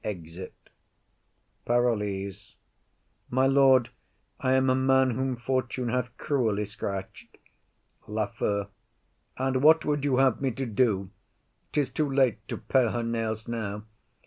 [0.03, 0.71] [Exit.]
[1.63, 2.55] PAROLLES.
[3.29, 3.91] My lord,
[4.39, 7.37] I am a man whom Fortune hath cruelly scratch'd.
[8.07, 8.69] LAFEW.
[9.37, 11.11] And what would you have me to do?
[11.71, 13.83] 'Tis too late to pare her nails now.